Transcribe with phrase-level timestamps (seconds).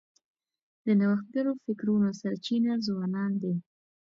[0.85, 3.55] د نوښتګرو فکرونو سرچینه ځوانان دي.